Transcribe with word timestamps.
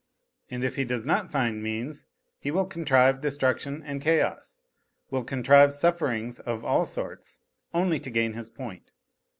And 0.49 0.63
if 0.63 0.77
he 0.77 0.83
does 0.83 1.05
not 1.05 1.31
find 1.31 1.61
.means 1.61 2.07
he 2.39 2.49
will 2.49 2.65
contrive 2.65 3.21
destruction 3.21 3.83
and 3.85 4.01
chaos, 4.01 4.57
will 5.11 5.23
contrive 5.23 5.71
sufferings 5.73 6.39
of 6.39 6.65
all 6.65 6.85
sorts, 6.85 7.37
only 7.71 7.99
to 7.99 8.09
gain 8.09 8.33
his 8.33 8.49
point 8.49 8.93